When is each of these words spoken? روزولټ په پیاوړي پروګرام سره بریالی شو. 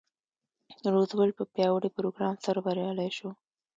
روزولټ 0.93 1.31
په 1.39 1.43
پیاوړي 1.53 1.89
پروګرام 1.97 2.35
سره 2.45 2.59
بریالی 2.65 3.09
شو. 3.17 3.29